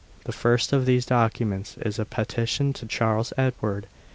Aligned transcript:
The 0.23 0.31
first 0.31 0.73
of 0.73 0.87
these 0.87 1.05
documents 1.05 1.77
is 1.77 1.99
a 1.99 2.05
petition 2.05 2.73
to 2.73 2.87
Charles 2.87 3.33
Edward. 3.37 3.85